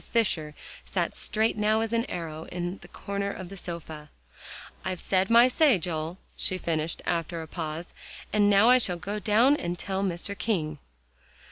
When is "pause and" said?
7.47-8.49